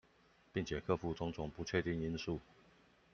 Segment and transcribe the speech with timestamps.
[0.51, 2.39] 並且克服種種不確定因素